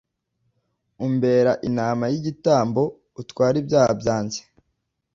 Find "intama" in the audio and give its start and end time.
1.67-2.03